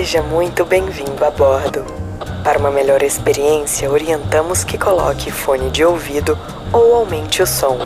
Seja 0.00 0.22
muito 0.22 0.64
bem-vindo 0.64 1.22
a 1.22 1.30
bordo. 1.30 1.84
Para 2.42 2.58
uma 2.58 2.70
melhor 2.70 3.02
experiência, 3.02 3.90
orientamos 3.90 4.64
que 4.64 4.78
coloque 4.78 5.30
fone 5.30 5.70
de 5.70 5.84
ouvido 5.84 6.38
ou 6.72 6.94
aumente 6.94 7.42
o 7.42 7.46
som. 7.46 7.80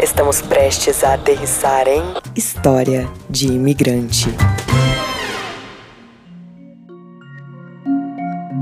Estamos 0.00 0.42
prestes 0.42 1.04
a 1.04 1.14
aterrissar 1.14 1.86
em 1.86 2.02
História 2.34 3.08
de 3.30 3.52
Imigrante. 3.52 4.30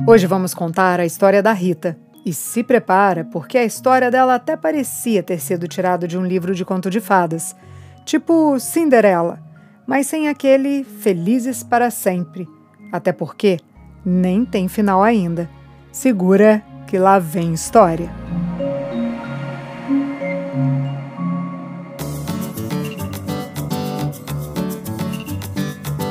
Hoje 0.07 0.27
vamos 0.27 0.53
contar 0.53 1.01
a 1.01 1.07
história 1.07 1.43
da 1.43 1.55
Rita. 1.55 1.97
E 2.27 2.35
se 2.35 2.63
prepara, 2.63 3.25
porque 3.25 3.57
a 3.57 3.65
história 3.65 4.11
dela 4.11 4.35
até 4.35 4.55
parecia 4.55 5.23
ter 5.23 5.41
sido 5.41 5.67
tirada 5.67 6.07
de 6.07 6.19
um 6.19 6.27
livro 6.27 6.55
de 6.55 6.63
conto 6.63 6.91
de 6.91 7.01
fadas, 7.01 7.57
tipo 8.05 8.61
Cinderela, 8.61 9.41
mas 9.87 10.07
sem 10.09 10.29
aquele 10.29 10.85
felizes 10.85 11.63
para 11.63 11.91
sempre. 11.91 12.47
Até 12.93 13.11
porque 13.11 13.59
nem 14.05 14.45
tem 14.45 14.69
final 14.69 15.03
ainda. 15.03 15.49
Segura 15.91 16.63
que 16.87 16.99
lá 16.99 17.19
vem 17.19 17.55
história. 17.55 18.11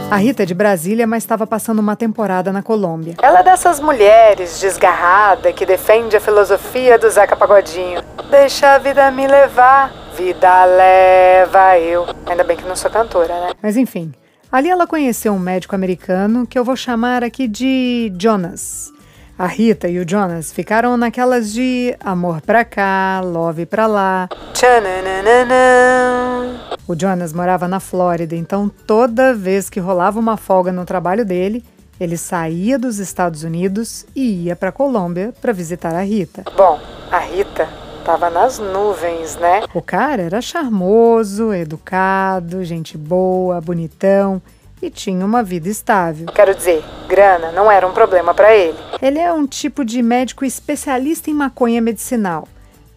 A 0.09 0.17
Rita 0.17 0.43
é 0.43 0.45
de 0.45 0.53
Brasília, 0.53 1.07
mas 1.07 1.23
estava 1.23 1.47
passando 1.47 1.79
uma 1.79 1.95
temporada 1.95 2.51
na 2.51 2.61
Colômbia. 2.61 3.15
Ela 3.21 3.39
é 3.39 3.43
dessas 3.43 3.79
mulheres 3.79 4.59
desgarrada 4.59 5.53
que 5.53 5.65
defende 5.65 6.17
a 6.17 6.19
filosofia 6.19 6.99
do 6.99 7.09
Zeca 7.09 7.33
Pagodinho. 7.33 8.01
Deixa 8.29 8.75
a 8.75 8.77
vida 8.77 9.09
me 9.09 9.25
levar, 9.25 9.89
vida 10.13 10.65
leva 10.65 11.79
eu. 11.79 12.05
Ainda 12.25 12.43
bem 12.43 12.57
que 12.57 12.67
não 12.67 12.75
sou 12.75 12.91
cantora, 12.91 13.33
né? 13.39 13.51
Mas 13.63 13.77
enfim, 13.77 14.11
ali 14.51 14.69
ela 14.69 14.85
conheceu 14.85 15.33
um 15.33 15.39
médico 15.39 15.73
americano 15.75 16.45
que 16.45 16.59
eu 16.59 16.63
vou 16.63 16.75
chamar 16.75 17.23
aqui 17.23 17.47
de 17.47 18.11
Jonas. 18.19 18.91
A 19.37 19.47
Rita 19.47 19.87
e 19.87 19.97
o 19.97 20.07
Jonas 20.07 20.51
ficaram 20.51 20.95
naquelas 20.97 21.51
de 21.51 21.95
amor 21.99 22.41
pra 22.41 22.63
cá, 22.63 23.21
love 23.23 23.65
pra 23.65 23.87
lá. 23.87 24.29
Tchananana. 24.53 25.55
O 26.87 26.95
Jonas 26.95 27.33
morava 27.33 27.67
na 27.67 27.79
Flórida, 27.79 28.35
então 28.35 28.69
toda 28.69 29.33
vez 29.33 29.67
que 29.69 29.79
rolava 29.79 30.19
uma 30.19 30.37
folga 30.37 30.71
no 30.71 30.85
trabalho 30.85 31.25
dele, 31.25 31.63
ele 31.99 32.17
saía 32.17 32.77
dos 32.77 32.99
Estados 32.99 33.43
Unidos 33.43 34.05
e 34.15 34.45
ia 34.45 34.55
para 34.55 34.71
Colômbia 34.71 35.33
para 35.41 35.53
visitar 35.53 35.95
a 35.95 36.01
Rita. 36.01 36.43
Bom, 36.55 36.79
a 37.11 37.17
Rita 37.17 37.80
tava 38.01 38.29
nas 38.29 38.59
nuvens, 38.59 39.35
né? 39.37 39.63
O 39.73 39.81
cara 39.81 40.23
era 40.23 40.41
charmoso, 40.41 41.53
educado, 41.53 42.63
gente 42.63 42.97
boa, 42.97 43.61
bonitão 43.61 44.41
e 44.81 44.89
tinha 44.89 45.25
uma 45.25 45.43
vida 45.43 45.69
estável. 45.69 46.25
Quero 46.33 46.55
dizer, 46.55 46.83
grana 47.07 47.51
não 47.51 47.71
era 47.71 47.87
um 47.87 47.93
problema 47.93 48.33
para 48.33 48.53
ele. 48.53 48.77
Ele 49.01 49.19
é 49.19 49.31
um 49.31 49.45
tipo 49.45 49.85
de 49.85 50.01
médico 50.01 50.43
especialista 50.43 51.29
em 51.29 51.33
maconha 51.33 51.81
medicinal. 51.81 52.47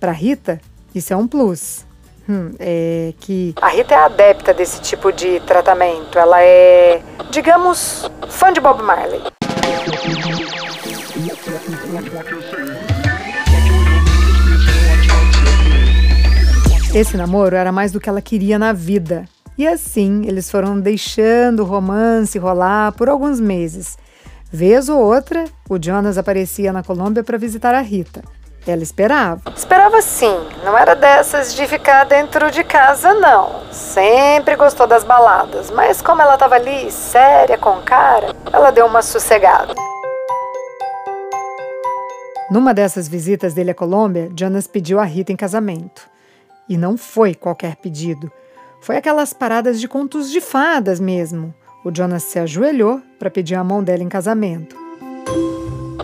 Para 0.01 0.13
Rita, 0.13 0.61
isso 0.95 1.13
é 1.13 1.17
um 1.17 1.29
plus. 1.29 1.85
Hum, 2.29 2.55
é 2.59 3.13
que 3.21 3.55
A 3.61 3.69
Rita 3.69 3.95
é 3.95 3.99
adepta 3.99 4.55
desse 4.55 4.81
tipo 4.81 5.13
de 5.13 5.41
tratamento. 5.41 6.19
Ela 6.19 6.43
é, 6.43 7.03
digamos, 7.31 8.11
fã 8.29 8.51
de 8.51 8.61
Bob 8.61 8.83
Marley. 8.83 9.21
Esse 16.99 17.17
namoro 17.17 17.57
era 17.57 17.73
mais 17.73 17.91
do 17.91 17.99
que 17.99 18.09
ela 18.09 18.23
queria 18.23 18.57
na 18.57 18.73
vida. 18.73 19.25
E 19.59 19.67
assim, 19.67 20.23
eles 20.27 20.49
foram 20.49 20.79
deixando 20.79 21.61
o 21.61 21.65
romance 21.65 22.39
rolar 22.39 22.93
por 22.93 23.09
alguns 23.09 23.41
meses. 23.41 23.99
Vez 24.51 24.89
ou 24.89 25.01
outra, 25.01 25.45
o 25.69 25.77
Jonas 25.77 26.17
aparecia 26.17 26.73
na 26.73 26.85
Colômbia 26.85 27.25
para 27.25 27.37
visitar 27.37 27.75
a 27.75 27.81
Rita. 27.81 28.23
Ela 28.65 28.83
esperava. 28.83 29.43
Esperava 29.57 30.01
sim, 30.01 30.39
não 30.65 30.79
era 30.79 30.95
dessas 30.95 31.53
de 31.55 31.67
ficar 31.67 32.05
dentro 32.05 32.51
de 32.51 32.63
casa, 32.63 33.13
não. 33.13 33.65
Sempre 33.73 34.55
gostou 34.55 34.87
das 34.87 35.03
baladas, 35.03 35.73
mas 35.73 36.01
como 36.01 36.23
ela 36.23 36.35
estava 36.35 36.55
ali, 36.55 36.91
séria, 36.93 37.59
com 37.59 37.83
cara, 37.83 38.35
ela 38.53 38.71
deu 38.71 38.87
uma 38.87 39.03
sossegada. 39.03 39.75
Numa 42.51 42.73
dessas 42.73 43.09
visitas 43.09 43.53
dele 43.53 43.73
à 43.73 43.75
Colômbia, 43.75 44.31
Jonas 44.39 44.69
pediu 44.69 45.01
a 45.01 45.05
Rita 45.05 45.33
em 45.33 45.37
casamento. 45.37 46.14
E 46.69 46.77
não 46.77 46.97
foi 46.97 47.35
qualquer 47.35 47.77
pedido. 47.77 48.31
Foi 48.81 48.97
aquelas 48.97 49.33
paradas 49.33 49.81
de 49.81 49.89
contos 49.89 50.31
de 50.31 50.41
fadas 50.41 51.01
mesmo. 51.01 51.55
O 51.85 51.95
Jonas 51.95 52.23
se 52.23 52.39
ajoelhou 52.39 53.01
para 53.19 53.31
pedir 53.31 53.55
a 53.55 53.65
mão 53.65 53.83
dela 53.83 54.03
em 54.03 54.09
casamento. 54.09 54.77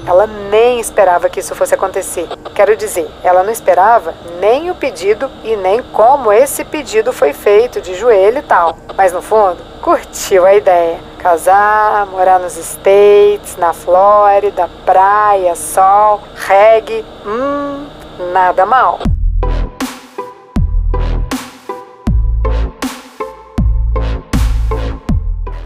Ela 0.06 0.26
nem 0.26 0.80
esperava 0.80 1.28
que 1.28 1.40
isso 1.40 1.54
fosse 1.54 1.74
acontecer. 1.74 2.26
Quero 2.54 2.76
dizer, 2.76 3.08
ela 3.22 3.42
não 3.42 3.50
esperava 3.52 4.14
nem 4.40 4.70
o 4.70 4.74
pedido 4.74 5.30
e 5.44 5.56
nem 5.56 5.82
como 5.82 6.32
esse 6.32 6.64
pedido 6.64 7.12
foi 7.12 7.32
feito, 7.32 7.80
de 7.80 7.94
joelho 7.94 8.38
e 8.38 8.42
tal. 8.42 8.76
Mas 8.96 9.12
no 9.12 9.22
fundo, 9.22 9.58
curtiu 9.80 10.44
a 10.44 10.54
ideia. 10.54 10.98
Casar, 11.18 12.06
morar 12.06 12.38
nos 12.38 12.56
States, 12.56 13.56
na 13.56 13.72
Flórida, 13.72 14.68
praia, 14.84 15.54
sol, 15.54 16.22
reggae. 16.34 17.04
Hum, 17.26 17.86
nada 18.32 18.64
mal. 18.64 18.98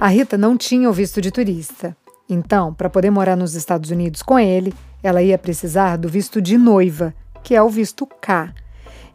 A 0.01 0.09
Rita 0.09 0.37
não 0.37 0.57
tinha 0.57 0.91
o 0.91 0.93
visto 0.93 1.21
de 1.21 1.31
turista. 1.31 1.97
Então, 2.29 2.75
para 2.75 2.91
poder 2.91 3.11
morar 3.11 3.37
nos 3.37 3.55
Estados 3.55 3.91
Unidos 3.91 4.23
com 4.23 4.39
ele, 4.39 4.75
ela 5.03 5.23
ia 5.23 5.39
precisar 5.39 5.97
do 5.97 6.09
visto 6.09 6.43
de 6.43 6.59
noiva, 6.59 7.15
que 7.43 7.55
é 7.55 7.63
o 7.63 7.69
visto 7.69 8.07
K. 8.07 8.53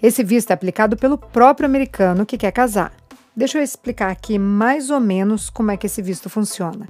Esse 0.02 0.24
visto 0.24 0.52
é 0.52 0.54
aplicado 0.54 0.96
pelo 0.96 1.18
próprio 1.18 1.66
americano 1.66 2.26
que 2.26 2.38
quer 2.38 2.52
casar. 2.52 2.94
Deixa 3.36 3.58
eu 3.58 3.64
explicar 3.64 4.10
aqui 4.10 4.40
mais 4.40 4.90
ou 4.90 5.00
menos 5.00 5.50
como 5.50 5.72
é 5.72 5.78
que 5.78 5.86
esse 5.86 6.02
visto 6.02 6.30
funciona. 6.30 6.88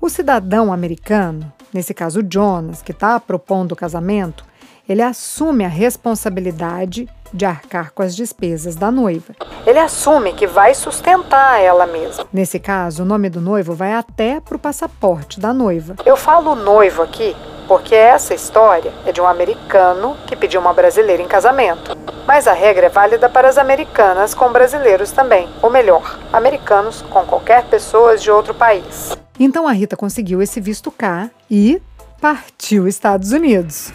O 0.00 0.10
cidadão 0.10 0.72
americano, 0.72 1.50
nesse 1.72 1.94
caso 1.94 2.20
Jonas, 2.30 2.82
que 2.82 2.92
está 2.92 3.18
propondo 3.18 3.72
o 3.72 3.76
casamento, 3.76 4.44
ele 4.88 5.02
assume 5.02 5.64
a 5.64 5.68
responsabilidade 5.68 7.08
de 7.32 7.44
arcar 7.44 7.92
com 7.92 8.02
as 8.02 8.14
despesas 8.14 8.76
da 8.76 8.90
noiva. 8.90 9.34
Ele 9.66 9.78
assume 9.78 10.32
que 10.34 10.46
vai 10.46 10.74
sustentar 10.74 11.60
ela 11.60 11.86
mesma. 11.86 12.26
Nesse 12.32 12.58
caso, 12.58 13.02
o 13.02 13.06
nome 13.06 13.28
do 13.28 13.40
noivo 13.40 13.74
vai 13.74 13.92
até 13.92 14.40
para 14.40 14.56
o 14.56 14.60
passaporte 14.60 15.40
da 15.40 15.52
noiva. 15.52 15.96
Eu 16.04 16.16
falo 16.16 16.54
noivo 16.54 17.02
aqui 17.02 17.34
porque 17.66 17.94
essa 17.94 18.34
história 18.34 18.92
é 19.06 19.12
de 19.12 19.20
um 19.20 19.26
americano 19.26 20.16
que 20.26 20.36
pediu 20.36 20.60
uma 20.60 20.74
brasileira 20.74 21.22
em 21.22 21.26
casamento. 21.26 21.96
Mas 22.26 22.46
a 22.46 22.52
regra 22.52 22.86
é 22.86 22.88
válida 22.88 23.28
para 23.28 23.48
as 23.48 23.58
americanas 23.58 24.34
com 24.34 24.50
brasileiros 24.52 25.10
também, 25.10 25.48
ou 25.62 25.70
melhor, 25.70 26.18
americanos 26.32 27.02
com 27.02 27.24
qualquer 27.24 27.64
pessoa 27.64 28.16
de 28.16 28.30
outro 28.30 28.54
país. 28.54 29.16
Então 29.38 29.66
a 29.66 29.72
Rita 29.72 29.96
conseguiu 29.96 30.40
esse 30.40 30.60
visto 30.60 30.90
cá 30.90 31.30
e 31.50 31.80
partiu 32.20 32.86
Estados 32.86 33.32
Unidos. 33.32 33.92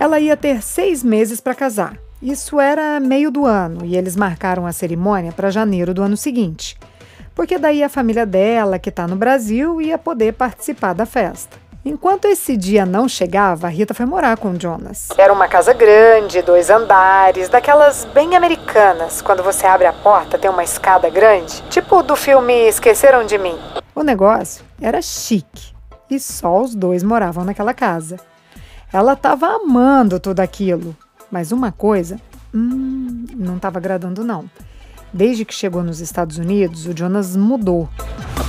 Ela 0.00 0.18
ia 0.18 0.34
ter 0.34 0.62
seis 0.62 1.04
meses 1.04 1.42
para 1.42 1.54
casar. 1.54 1.98
Isso 2.22 2.58
era 2.58 2.98
meio 2.98 3.30
do 3.30 3.44
ano 3.44 3.84
e 3.84 3.98
eles 3.98 4.16
marcaram 4.16 4.66
a 4.66 4.72
cerimônia 4.72 5.30
para 5.30 5.50
janeiro 5.50 5.92
do 5.92 6.02
ano 6.02 6.16
seguinte, 6.16 6.78
porque 7.34 7.58
daí 7.58 7.84
a 7.84 7.88
família 7.90 8.24
dela, 8.24 8.78
que 8.78 8.88
está 8.88 9.06
no 9.06 9.14
Brasil, 9.14 9.78
ia 9.78 9.98
poder 9.98 10.32
participar 10.32 10.94
da 10.94 11.04
festa. 11.04 11.58
Enquanto 11.84 12.24
esse 12.24 12.56
dia 12.56 12.86
não 12.86 13.06
chegava, 13.06 13.66
a 13.66 13.70
Rita 13.70 13.92
foi 13.92 14.06
morar 14.06 14.38
com 14.38 14.52
o 14.52 14.58
Jonas. 14.58 15.08
Era 15.18 15.34
uma 15.34 15.48
casa 15.48 15.74
grande, 15.74 16.40
dois 16.40 16.70
andares, 16.70 17.50
daquelas 17.50 18.06
bem 18.06 18.34
americanas. 18.34 19.20
Quando 19.20 19.42
você 19.42 19.66
abre 19.66 19.86
a 19.86 19.92
porta, 19.92 20.38
tem 20.38 20.50
uma 20.50 20.64
escada 20.64 21.10
grande, 21.10 21.62
tipo 21.68 22.02
do 22.02 22.16
filme 22.16 22.54
Esqueceram 22.66 23.26
de 23.26 23.36
Mim. 23.36 23.58
O 23.94 24.02
negócio 24.02 24.64
era 24.80 25.02
chique 25.02 25.74
e 26.10 26.18
só 26.18 26.62
os 26.62 26.74
dois 26.74 27.02
moravam 27.02 27.44
naquela 27.44 27.74
casa. 27.74 28.16
Ela 28.92 29.12
estava 29.12 29.46
amando 29.46 30.18
tudo 30.18 30.40
aquilo, 30.40 30.96
mas 31.30 31.52
uma 31.52 31.70
coisa 31.70 32.20
hum, 32.52 33.24
não 33.36 33.56
estava 33.56 33.78
agradando, 33.78 34.24
não. 34.24 34.50
Desde 35.12 35.44
que 35.44 35.54
chegou 35.54 35.82
nos 35.82 36.00
Estados 36.00 36.38
Unidos, 36.38 36.86
o 36.86 36.96
Jonas 36.96 37.36
mudou. 37.36 37.88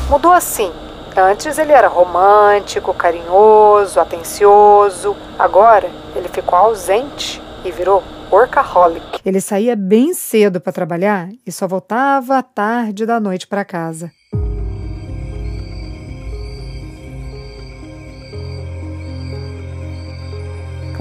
Mudou 0.09 0.31
assim. 0.31 0.71
Antes 1.15 1.57
ele 1.57 1.71
era 1.71 1.87
romântico, 1.87 2.93
carinhoso, 2.93 3.99
atencioso. 3.99 5.15
Agora 5.37 5.89
ele 6.15 6.27
ficou 6.27 6.57
ausente 6.57 7.41
e 7.63 7.71
virou 7.71 8.01
workaholic. 8.31 9.19
Ele 9.23 9.41
saía 9.41 9.75
bem 9.75 10.13
cedo 10.13 10.59
para 10.59 10.71
trabalhar 10.71 11.29
e 11.45 11.51
só 11.51 11.67
voltava 11.67 12.37
à 12.37 12.43
tarde 12.43 13.05
da 13.05 13.19
noite 13.19 13.45
para 13.45 13.65
casa. 13.65 14.11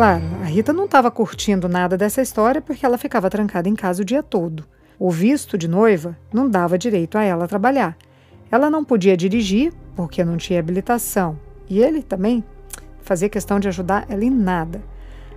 Claro, 0.01 0.25
a 0.41 0.47
Rita 0.47 0.73
não 0.73 0.87
estava 0.87 1.11
curtindo 1.11 1.69
nada 1.69 1.95
dessa 1.95 2.23
história 2.23 2.63
porque 2.63 2.87
ela 2.87 2.97
ficava 2.97 3.29
trancada 3.29 3.69
em 3.69 3.77
casa 3.77 4.01
o 4.01 4.05
dia 4.05 4.23
todo. 4.23 4.65
O 4.99 5.11
visto 5.11 5.59
de 5.59 5.69
noiva 5.69 6.17
não 6.33 6.49
dava 6.49 6.79
direito 6.79 7.19
a 7.19 7.23
ela 7.23 7.47
trabalhar. 7.47 7.95
Ela 8.51 8.71
não 8.71 8.83
podia 8.83 9.15
dirigir 9.15 9.75
porque 9.95 10.25
não 10.25 10.39
tinha 10.39 10.59
habilitação. 10.59 11.39
E 11.69 11.83
ele 11.83 12.03
também 12.03 12.43
fazia 13.03 13.29
questão 13.29 13.61
de 13.61 13.69
ajudar 13.69 14.07
ela 14.09 14.25
em 14.25 14.31
nada. 14.31 14.81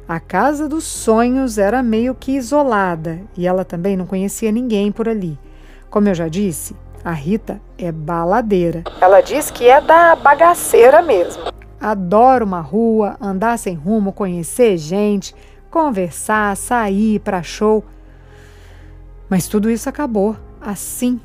A 0.07 0.18
casa 0.18 0.69
dos 0.69 0.86
sonhos 0.86 1.57
era 1.57 1.83
meio 1.83 2.16
que 2.16 2.31
isolada 2.31 3.19
e 3.36 3.45
ela 3.45 3.66
também 3.66 3.98
não 3.98 4.06
conhecia 4.06 4.50
ninguém 4.50 4.94
por 4.94 5.09
ali. 5.09 5.38
Como 5.89 6.07
eu 6.07 6.16
já 6.16 6.30
disse, 6.30 6.74
a 7.04 7.12
Rita 7.12 7.59
é 7.77 7.92
baladeira. 7.92 8.86
Ela 9.01 9.19
diz 9.19 9.51
que 9.51 9.68
é 9.68 9.81
da 9.81 10.16
bagaceira 10.16 11.01
mesmo. 11.01 11.51
Adora 11.83 12.45
uma 12.45 12.62
rua, 12.62 13.18
andar 13.19 13.59
sem 13.59 13.75
rumo, 13.75 14.13
conhecer 14.13 14.77
gente, 14.77 15.35
conversar, 15.69 16.56
sair 16.56 17.19
para 17.19 17.44
show. 17.44 17.83
Mas 19.30 19.50
tudo 19.50 19.69
isso 19.69 19.89
acabou 19.89 20.38
assim, 20.62 21.19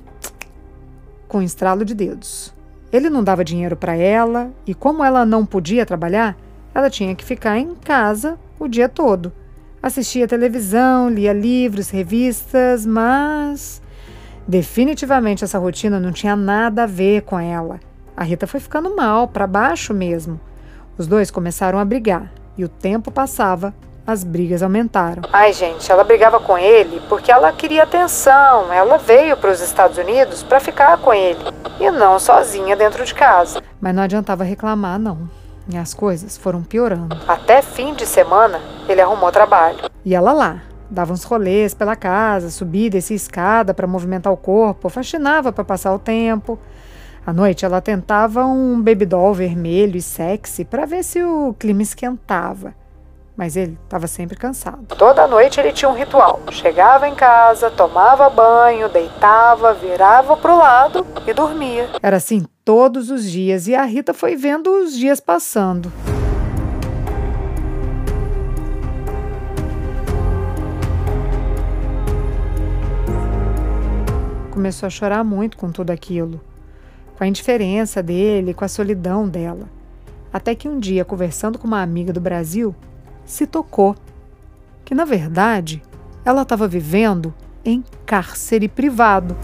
com 1.28 1.38
um 1.38 1.42
estralo 1.42 1.84
de 1.84 1.94
dedos. 1.94 2.52
Ele 2.92 3.08
não 3.08 3.22
dava 3.22 3.44
dinheiro 3.44 3.76
para 3.76 3.94
ela 3.94 4.50
e, 4.66 4.74
como 4.74 5.04
ela 5.04 5.24
não 5.24 5.46
podia 5.46 5.86
trabalhar, 5.86 6.36
ela 6.74 6.90
tinha 6.90 7.14
que 7.14 7.24
ficar 7.24 7.56
em 7.56 7.76
casa 7.76 8.36
o 8.58 8.66
dia 8.66 8.88
todo. 8.88 9.32
Assistia 9.80 10.26
televisão, 10.26 11.08
lia 11.08 11.32
livros, 11.32 11.88
revistas, 11.88 12.84
mas 12.84 13.80
definitivamente 14.46 15.44
essa 15.44 15.58
rotina 15.58 16.00
não 16.00 16.10
tinha 16.10 16.34
nada 16.34 16.82
a 16.82 16.86
ver 16.86 17.22
com 17.22 17.38
ela. 17.38 17.78
A 18.18 18.24
Rita 18.24 18.48
foi 18.48 18.58
ficando 18.58 18.96
mal, 18.96 19.28
para 19.28 19.46
baixo 19.46 19.94
mesmo. 19.94 20.40
Os 20.98 21.06
dois 21.06 21.30
começaram 21.30 21.78
a 21.78 21.84
brigar 21.84 22.32
e 22.56 22.64
o 22.64 22.68
tempo 22.68 23.12
passava, 23.12 23.72
as 24.04 24.24
brigas 24.24 24.60
aumentaram. 24.60 25.22
Ai, 25.32 25.52
gente, 25.52 25.88
ela 25.92 26.02
brigava 26.02 26.40
com 26.40 26.58
ele 26.58 27.00
porque 27.08 27.30
ela 27.30 27.52
queria 27.52 27.84
atenção. 27.84 28.72
Ela 28.72 28.98
veio 28.98 29.36
para 29.36 29.52
os 29.52 29.60
Estados 29.60 29.98
Unidos 29.98 30.42
para 30.42 30.58
ficar 30.58 30.98
com 30.98 31.14
ele 31.14 31.38
e 31.78 31.88
não 31.92 32.18
sozinha 32.18 32.74
dentro 32.74 33.04
de 33.04 33.14
casa. 33.14 33.62
Mas 33.80 33.94
não 33.94 34.02
adiantava 34.02 34.42
reclamar, 34.42 34.98
não. 34.98 35.30
E 35.68 35.76
as 35.76 35.94
coisas 35.94 36.36
foram 36.36 36.64
piorando. 36.64 37.16
Até 37.28 37.62
fim 37.62 37.94
de 37.94 38.04
semana, 38.04 38.60
ele 38.88 39.00
arrumou 39.00 39.30
trabalho. 39.30 39.88
E 40.04 40.12
ela 40.12 40.32
lá, 40.32 40.62
dava 40.90 41.12
uns 41.12 41.22
rolês 41.22 41.72
pela 41.72 41.94
casa, 41.94 42.50
subia 42.50 42.88
e 42.88 42.90
descia 42.90 43.14
escada 43.14 43.72
para 43.72 43.86
movimentar 43.86 44.32
o 44.32 44.36
corpo, 44.36 44.88
faxinava 44.88 45.52
para 45.52 45.62
passar 45.62 45.94
o 45.94 46.00
tempo. 46.00 46.58
À 47.28 47.32
noite 47.34 47.62
ela 47.62 47.82
tentava 47.82 48.46
um 48.46 48.82
doll 49.06 49.34
vermelho 49.34 49.98
e 49.98 50.00
sexy 50.00 50.64
para 50.64 50.86
ver 50.86 51.04
se 51.04 51.22
o 51.22 51.54
clima 51.58 51.82
esquentava. 51.82 52.74
Mas 53.36 53.54
ele 53.54 53.78
estava 53.84 54.06
sempre 54.06 54.34
cansado. 54.34 54.96
Toda 54.96 55.26
noite 55.26 55.60
ele 55.60 55.72
tinha 55.72 55.90
um 55.90 55.94
ritual. 55.94 56.40
Chegava 56.50 57.06
em 57.06 57.14
casa, 57.14 57.70
tomava 57.70 58.30
banho, 58.30 58.88
deitava, 58.88 59.74
virava 59.74 60.38
para 60.38 60.54
o 60.54 60.56
lado 60.56 61.06
e 61.26 61.34
dormia. 61.34 61.90
Era 62.02 62.16
assim 62.16 62.46
todos 62.64 63.10
os 63.10 63.30
dias 63.30 63.68
e 63.68 63.74
a 63.74 63.82
Rita 63.82 64.14
foi 64.14 64.34
vendo 64.34 64.70
os 64.70 64.96
dias 64.96 65.20
passando. 65.20 65.92
Começou 74.50 74.86
a 74.86 74.90
chorar 74.90 75.22
muito 75.22 75.58
com 75.58 75.70
tudo 75.70 75.90
aquilo 75.90 76.40
com 77.18 77.24
a 77.24 77.26
indiferença 77.26 78.00
dele, 78.00 78.54
com 78.54 78.64
a 78.64 78.68
solidão 78.68 79.28
dela. 79.28 79.68
Até 80.32 80.54
que 80.54 80.68
um 80.68 80.78
dia, 80.78 81.04
conversando 81.04 81.58
com 81.58 81.66
uma 81.66 81.82
amiga 81.82 82.12
do 82.12 82.20
Brasil, 82.20 82.74
se 83.24 83.44
tocou 83.44 83.96
que, 84.84 84.94
na 84.94 85.04
verdade, 85.04 85.82
ela 86.24 86.42
estava 86.42 86.68
vivendo 86.68 87.34
em 87.64 87.82
cárcere 88.06 88.68
privado. 88.68 89.36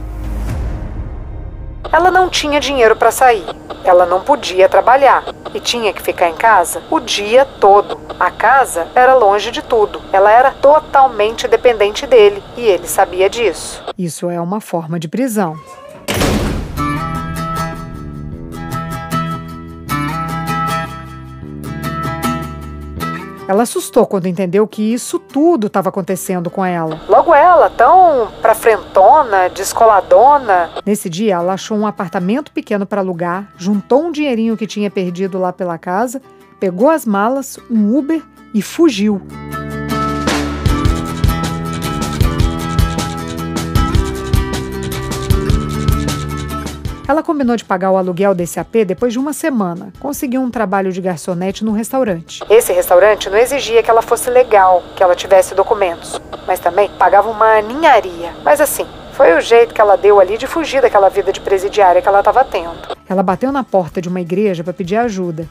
Ela 1.92 2.12
não 2.12 2.28
tinha 2.28 2.60
dinheiro 2.60 2.94
para 2.94 3.10
sair, 3.10 3.44
ela 3.84 4.06
não 4.06 4.22
podia 4.22 4.68
trabalhar 4.68 5.24
e 5.52 5.58
tinha 5.58 5.92
que 5.92 6.00
ficar 6.00 6.28
em 6.28 6.34
casa 6.34 6.80
o 6.90 7.00
dia 7.00 7.44
todo. 7.44 7.98
A 8.20 8.30
casa 8.30 8.86
era 8.94 9.14
longe 9.14 9.50
de 9.50 9.62
tudo, 9.62 10.00
ela 10.12 10.30
era 10.30 10.52
totalmente 10.52 11.48
dependente 11.48 12.06
dele 12.06 12.42
e 12.56 12.62
ele 12.62 12.86
sabia 12.86 13.28
disso. 13.28 13.82
Isso 13.98 14.30
é 14.30 14.40
uma 14.40 14.60
forma 14.60 14.98
de 14.98 15.08
prisão. 15.08 15.56
Ela 23.46 23.64
assustou 23.64 24.06
quando 24.06 24.26
entendeu 24.26 24.66
que 24.66 24.94
isso 24.94 25.18
tudo 25.18 25.66
estava 25.66 25.90
acontecendo 25.90 26.48
com 26.48 26.64
ela. 26.64 27.00
Logo 27.06 27.34
ela, 27.34 27.68
tão 27.68 28.28
pra 28.40 28.54
frentona, 28.54 29.50
descoladona. 29.50 30.70
Nesse 30.84 31.10
dia, 31.10 31.34
ela 31.34 31.52
achou 31.52 31.76
um 31.76 31.86
apartamento 31.86 32.50
pequeno 32.50 32.86
para 32.86 33.02
alugar, 33.02 33.48
juntou 33.58 34.04
um 34.04 34.12
dinheirinho 34.12 34.56
que 34.56 34.66
tinha 34.66 34.90
perdido 34.90 35.38
lá 35.38 35.52
pela 35.52 35.76
casa, 35.76 36.22
pegou 36.58 36.88
as 36.88 37.04
malas, 37.04 37.58
um 37.70 37.94
Uber 37.94 38.22
e 38.54 38.62
fugiu. 38.62 39.20
Ela 47.06 47.22
combinou 47.22 47.54
de 47.54 47.64
pagar 47.66 47.90
o 47.90 47.98
aluguel 47.98 48.34
desse 48.34 48.58
AP 48.58 48.76
depois 48.86 49.12
de 49.12 49.18
uma 49.18 49.34
semana. 49.34 49.92
Conseguiu 50.00 50.40
um 50.40 50.50
trabalho 50.50 50.90
de 50.90 51.02
garçonete 51.02 51.62
num 51.62 51.72
restaurante. 51.72 52.42
Esse 52.48 52.72
restaurante 52.72 53.28
não 53.28 53.36
exigia 53.36 53.82
que 53.82 53.90
ela 53.90 54.00
fosse 54.00 54.30
legal, 54.30 54.82
que 54.96 55.02
ela 55.02 55.14
tivesse 55.14 55.54
documentos, 55.54 56.18
mas 56.46 56.60
também 56.60 56.88
pagava 56.98 57.28
uma 57.28 57.60
ninharia. 57.60 58.32
Mas 58.42 58.58
assim, 58.58 58.86
foi 59.12 59.36
o 59.36 59.40
jeito 59.40 59.74
que 59.74 59.80
ela 59.82 59.96
deu 59.96 60.18
ali 60.18 60.38
de 60.38 60.46
fugir 60.46 60.80
daquela 60.80 61.10
vida 61.10 61.30
de 61.30 61.40
presidiária 61.40 62.00
que 62.00 62.08
ela 62.08 62.20
estava 62.20 62.42
tendo. 62.42 62.96
Ela 63.06 63.22
bateu 63.22 63.52
na 63.52 63.62
porta 63.62 64.00
de 64.00 64.08
uma 64.08 64.22
igreja 64.22 64.64
para 64.64 64.72
pedir 64.72 64.96
ajuda. 64.96 65.46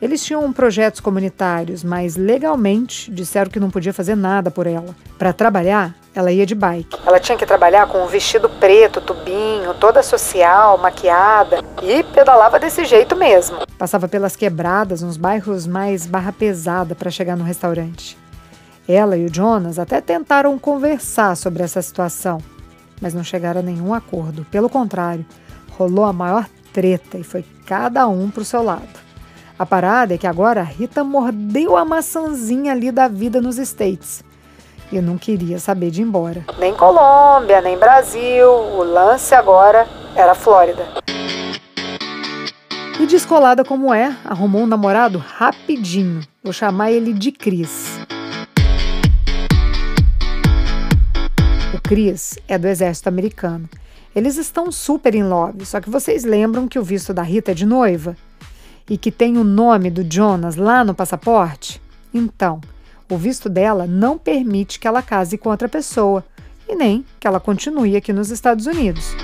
Eles 0.00 0.22
tinham 0.22 0.52
projetos 0.52 1.00
comunitários, 1.00 1.82
mas 1.82 2.16
legalmente 2.16 3.10
disseram 3.10 3.50
que 3.50 3.58
não 3.58 3.70
podia 3.70 3.94
fazer 3.94 4.14
nada 4.14 4.50
por 4.50 4.66
ela. 4.66 4.94
Para 5.18 5.32
trabalhar, 5.32 5.94
ela 6.14 6.30
ia 6.30 6.44
de 6.44 6.54
bike. 6.54 6.98
Ela 7.06 7.18
tinha 7.18 7.38
que 7.38 7.46
trabalhar 7.46 7.86
com 7.86 8.04
um 8.04 8.06
vestido 8.06 8.48
preto, 8.48 9.00
tubinho, 9.00 9.72
toda 9.80 10.02
social, 10.02 10.76
maquiada 10.76 11.62
e 11.82 12.02
pedalava 12.02 12.58
desse 12.58 12.84
jeito 12.84 13.16
mesmo. 13.16 13.58
Passava 13.78 14.06
pelas 14.06 14.36
quebradas, 14.36 15.02
uns 15.02 15.16
bairros 15.16 15.66
mais 15.66 16.06
barra 16.06 16.32
pesada 16.32 16.94
para 16.94 17.10
chegar 17.10 17.36
no 17.36 17.44
restaurante. 17.44 18.18
Ela 18.86 19.16
e 19.16 19.24
o 19.24 19.34
Jonas 19.34 19.78
até 19.78 20.02
tentaram 20.02 20.58
conversar 20.58 21.36
sobre 21.36 21.62
essa 21.62 21.80
situação, 21.80 22.38
mas 23.00 23.14
não 23.14 23.24
chegaram 23.24 23.60
a 23.60 23.64
nenhum 23.64 23.94
acordo. 23.94 24.46
Pelo 24.50 24.68
contrário, 24.68 25.24
rolou 25.70 26.04
a 26.04 26.12
maior 26.12 26.46
treta 26.70 27.16
e 27.16 27.24
foi 27.24 27.44
cada 27.64 28.06
um 28.06 28.30
para 28.30 28.42
o 28.42 28.44
seu 28.44 28.62
lado. 28.62 29.05
A 29.58 29.64
parada 29.64 30.12
é 30.12 30.18
que 30.18 30.26
agora 30.26 30.60
a 30.60 30.64
Rita 30.64 31.02
mordeu 31.02 31.78
a 31.78 31.84
maçãzinha 31.84 32.72
ali 32.72 32.92
da 32.92 33.08
vida 33.08 33.40
nos 33.40 33.56
States. 33.56 34.22
E 34.92 35.00
não 35.00 35.16
queria 35.16 35.58
saber 35.58 35.90
de 35.90 36.02
ir 36.02 36.04
embora. 36.04 36.44
Nem 36.58 36.74
Colômbia, 36.74 37.62
nem 37.62 37.78
Brasil. 37.78 38.50
O 38.50 38.84
lance 38.84 39.34
agora 39.34 39.88
era 40.14 40.34
Flórida. 40.34 40.86
E 43.00 43.06
descolada 43.06 43.64
como 43.64 43.94
é, 43.94 44.14
arrumou 44.26 44.62
um 44.62 44.66
namorado 44.66 45.16
rapidinho. 45.18 46.20
Vou 46.44 46.52
chamar 46.52 46.92
ele 46.92 47.14
de 47.14 47.32
Cris. 47.32 47.98
O 51.72 51.80
Cris 51.80 52.38
é 52.46 52.58
do 52.58 52.68
exército 52.68 53.08
americano. 53.08 53.66
Eles 54.14 54.36
estão 54.36 54.70
super 54.70 55.14
em 55.14 55.24
love, 55.24 55.64
só 55.64 55.80
que 55.80 55.88
vocês 55.88 56.24
lembram 56.24 56.68
que 56.68 56.78
o 56.78 56.82
visto 56.82 57.14
da 57.14 57.22
Rita 57.22 57.52
é 57.52 57.54
de 57.54 57.64
noiva? 57.64 58.14
E 58.88 58.96
que 58.96 59.10
tem 59.10 59.36
o 59.36 59.44
nome 59.44 59.90
do 59.90 60.06
Jonas 60.08 60.56
lá 60.56 60.84
no 60.84 60.94
passaporte? 60.94 61.80
Então, 62.12 62.60
o 63.10 63.16
visto 63.16 63.48
dela 63.48 63.86
não 63.86 64.18
permite 64.18 64.78
que 64.78 64.86
ela 64.86 65.02
case 65.02 65.38
com 65.38 65.50
outra 65.50 65.68
pessoa 65.68 66.24
e 66.68 66.74
nem 66.74 67.04
que 67.20 67.26
ela 67.26 67.40
continue 67.40 67.96
aqui 67.96 68.12
nos 68.12 68.30
Estados 68.30 68.66
Unidos. 68.66 69.14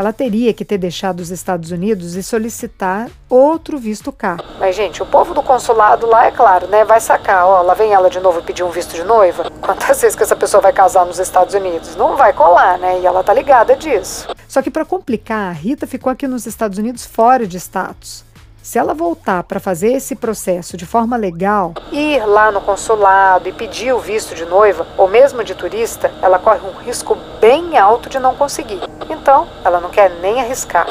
Ela 0.00 0.14
teria 0.14 0.54
que 0.54 0.64
ter 0.64 0.78
deixado 0.78 1.20
os 1.20 1.30
Estados 1.30 1.70
Unidos 1.70 2.14
e 2.16 2.22
solicitar 2.22 3.10
outro 3.28 3.76
visto 3.76 4.10
cá. 4.10 4.38
Mas, 4.58 4.74
gente, 4.74 5.02
o 5.02 5.06
povo 5.06 5.34
do 5.34 5.42
consulado 5.42 6.06
lá, 6.06 6.24
é 6.24 6.30
claro, 6.30 6.66
né? 6.68 6.86
Vai 6.86 6.98
sacar, 7.00 7.44
ó, 7.44 7.60
lá 7.60 7.74
vem 7.74 7.92
ela 7.92 8.08
de 8.08 8.18
novo 8.18 8.42
pedir 8.42 8.62
um 8.62 8.70
visto 8.70 8.94
de 8.94 9.04
noiva. 9.04 9.50
Quantas 9.60 10.00
vezes 10.00 10.16
que 10.16 10.22
essa 10.22 10.34
pessoa 10.34 10.62
vai 10.62 10.72
casar 10.72 11.04
nos 11.04 11.18
Estados 11.18 11.52
Unidos? 11.52 11.96
Não 11.96 12.16
vai 12.16 12.32
colar, 12.32 12.78
né? 12.78 12.98
E 13.00 13.04
ela 13.04 13.22
tá 13.22 13.34
ligada 13.34 13.76
disso. 13.76 14.28
Só 14.48 14.62
que 14.62 14.70
para 14.70 14.86
complicar, 14.86 15.50
a 15.50 15.52
Rita 15.52 15.86
ficou 15.86 16.10
aqui 16.10 16.26
nos 16.26 16.46
Estados 16.46 16.78
Unidos 16.78 17.04
fora 17.04 17.46
de 17.46 17.58
status. 17.58 18.24
Se 18.62 18.78
ela 18.78 18.92
voltar 18.92 19.42
para 19.44 19.58
fazer 19.58 19.94
esse 19.94 20.14
processo 20.14 20.76
de 20.76 20.84
forma 20.84 21.16
legal, 21.16 21.72
ir 21.90 22.22
lá 22.26 22.52
no 22.52 22.60
consulado 22.60 23.48
e 23.48 23.52
pedir 23.52 23.94
o 23.94 23.98
visto 23.98 24.34
de 24.34 24.44
noiva 24.44 24.86
ou 24.98 25.08
mesmo 25.08 25.42
de 25.42 25.54
turista, 25.54 26.12
ela 26.20 26.38
corre 26.38 26.60
um 26.60 26.78
risco 26.78 27.16
bem 27.40 27.78
alto 27.78 28.10
de 28.10 28.18
não 28.18 28.34
conseguir. 28.34 28.80
Então, 29.08 29.48
ela 29.64 29.80
não 29.80 29.88
quer 29.88 30.10
nem 30.20 30.42
arriscar. 30.42 30.86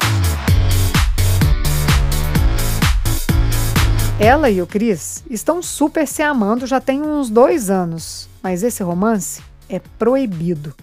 Ela 4.20 4.50
e 4.50 4.62
o 4.64 4.68
Chris 4.68 5.24
estão 5.30 5.62
super 5.62 6.08
se 6.08 6.24
amando 6.24 6.66
já 6.66 6.82
tem 6.82 7.04
uns 7.04 7.30
dois 7.30 7.70
anos, 7.70 8.28
mas 8.42 8.64
esse 8.64 8.82
romance 8.82 9.44
é 9.70 9.80
proibido. 10.00 10.74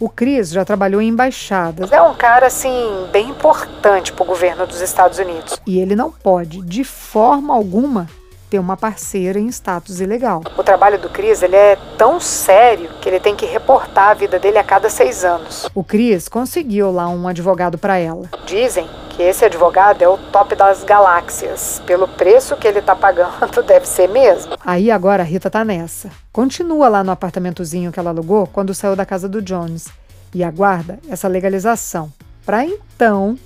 O 0.00 0.08
Cris 0.08 0.50
já 0.50 0.64
trabalhou 0.64 1.02
em 1.02 1.08
embaixadas. 1.08 1.92
É 1.92 2.00
um 2.00 2.14
cara, 2.14 2.46
assim, 2.46 3.06
bem 3.12 3.28
importante 3.28 4.14
para 4.14 4.22
o 4.22 4.26
governo 4.26 4.66
dos 4.66 4.80
Estados 4.80 5.18
Unidos. 5.18 5.60
E 5.66 5.78
ele 5.78 5.94
não 5.94 6.10
pode, 6.10 6.62
de 6.62 6.84
forma 6.84 7.54
alguma, 7.54 8.08
ter 8.48 8.58
uma 8.58 8.78
parceira 8.78 9.38
em 9.38 9.48
status 9.48 10.00
ilegal. 10.00 10.42
O 10.56 10.62
trabalho 10.62 10.98
do 10.98 11.10
Cris 11.10 11.42
ele 11.42 11.54
é 11.54 11.76
tão 11.98 12.18
sério 12.18 12.88
que 13.00 13.10
ele 13.10 13.20
tem 13.20 13.36
que 13.36 13.44
reportar 13.44 14.08
a 14.08 14.14
vida 14.14 14.38
dele 14.38 14.56
a 14.56 14.64
cada 14.64 14.88
seis 14.88 15.22
anos. 15.22 15.68
O 15.74 15.84
Cris 15.84 16.30
conseguiu 16.30 16.90
lá 16.90 17.06
um 17.08 17.28
advogado 17.28 17.76
para 17.76 17.98
ela. 17.98 18.28
Dizem 18.46 18.88
que 19.20 19.24
esse 19.24 19.44
advogado 19.44 20.00
é 20.00 20.08
o 20.08 20.16
top 20.16 20.54
das 20.54 20.82
galáxias. 20.82 21.82
Pelo 21.84 22.08
preço 22.08 22.56
que 22.56 22.66
ele 22.66 22.80
tá 22.80 22.96
pagando, 22.96 23.50
deve 23.62 23.86
ser 23.86 24.08
mesmo. 24.08 24.56
Aí 24.64 24.90
agora 24.90 25.22
a 25.22 25.26
Rita 25.26 25.50
tá 25.50 25.62
nessa. 25.62 26.08
Continua 26.32 26.88
lá 26.88 27.04
no 27.04 27.10
apartamentozinho 27.10 27.92
que 27.92 28.00
ela 28.00 28.08
alugou 28.08 28.46
quando 28.46 28.72
saiu 28.72 28.96
da 28.96 29.04
casa 29.04 29.28
do 29.28 29.42
Jones 29.42 29.88
e 30.34 30.42
aguarda 30.42 30.98
essa 31.06 31.28
legalização 31.28 32.10
para 32.46 32.64
então 32.64 33.38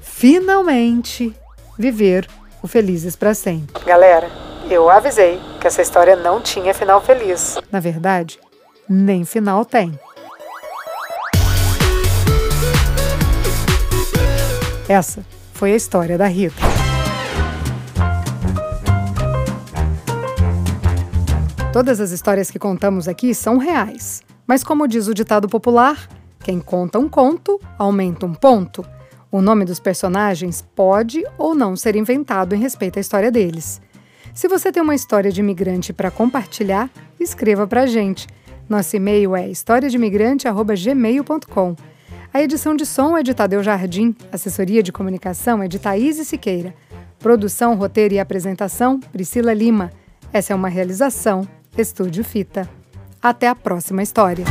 finalmente 0.00 1.32
viver 1.78 2.26
o 2.60 2.66
Felizes 2.66 3.14
para 3.14 3.32
Sempre. 3.32 3.84
Galera, 3.84 4.28
eu 4.68 4.90
avisei 4.90 5.38
que 5.60 5.68
essa 5.68 5.82
história 5.82 6.16
não 6.16 6.40
tinha 6.40 6.74
final 6.74 7.00
feliz. 7.00 7.56
Na 7.70 7.78
verdade, 7.78 8.40
nem 8.88 9.24
final 9.24 9.64
tem. 9.64 9.96
Essa 14.88 15.24
foi 15.52 15.72
a 15.72 15.76
história 15.76 16.16
da 16.16 16.26
Rita. 16.26 16.54
Todas 21.72 22.00
as 22.00 22.12
histórias 22.12 22.50
que 22.50 22.58
contamos 22.58 23.06
aqui 23.08 23.34
são 23.34 23.58
reais. 23.58 24.22
Mas, 24.46 24.62
como 24.62 24.86
diz 24.86 25.08
o 25.08 25.14
ditado 25.14 25.48
popular, 25.48 26.08
quem 26.38 26.60
conta 26.60 27.00
um 27.00 27.08
conto 27.08 27.60
aumenta 27.76 28.24
um 28.24 28.32
ponto. 28.32 28.86
O 29.30 29.42
nome 29.42 29.64
dos 29.64 29.80
personagens 29.80 30.64
pode 30.74 31.24
ou 31.36 31.52
não 31.52 31.74
ser 31.74 31.96
inventado 31.96 32.54
em 32.54 32.60
respeito 32.60 32.98
à 32.98 33.00
história 33.00 33.32
deles. 33.32 33.80
Se 34.32 34.46
você 34.46 34.70
tem 34.70 34.82
uma 34.82 34.94
história 34.94 35.32
de 35.32 35.40
imigrante 35.40 35.92
para 35.92 36.12
compartilhar, 36.12 36.88
escreva 37.18 37.66
para 37.66 37.82
a 37.82 37.86
gente. 37.86 38.28
Nosso 38.68 38.94
e-mail 38.94 39.34
é 39.34 39.48
historiademigrante.gmail.com. 39.48 41.76
A 42.36 42.42
edição 42.42 42.76
de 42.76 42.84
som 42.84 43.16
é 43.16 43.22
de 43.22 43.32
Tadeu 43.32 43.62
Jardim, 43.62 44.14
assessoria 44.30 44.82
de 44.82 44.92
comunicação 44.92 45.62
é 45.62 45.68
de 45.68 45.78
Thaís 45.78 46.16
Siqueira. 46.16 46.74
Produção, 47.18 47.74
roteiro 47.74 48.12
e 48.12 48.18
apresentação, 48.18 49.00
Priscila 49.00 49.54
Lima. 49.54 49.90
Essa 50.34 50.52
é 50.52 50.54
uma 50.54 50.68
realização 50.68 51.48
Estúdio 51.78 52.22
Fita. 52.22 52.68
Até 53.22 53.48
a 53.48 53.54
próxima 53.54 54.02
história. 54.02 54.44